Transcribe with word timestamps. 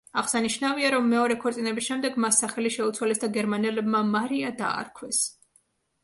აღსანიშნავია, 0.19 0.87
რომ 0.93 1.03
მეორე 1.09 1.33
ქორწინების 1.41 1.89
შემდეგ 1.89 2.17
მას 2.23 2.39
სახელი 2.43 2.71
შეუცვალეს 2.75 3.21
და 3.25 3.29
გერმანელებმა 3.35 4.01
მარია 4.15 4.51
დაარქვეს. 4.63 5.21